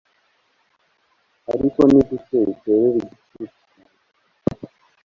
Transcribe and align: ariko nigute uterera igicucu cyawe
ariko 1.53 1.79
nigute 1.87 2.37
uterera 2.53 2.97
igicucu 3.03 3.59
cyawe 3.71 4.67